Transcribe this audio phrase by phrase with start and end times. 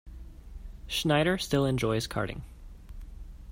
[0.87, 2.41] Schneider still enjoys karting.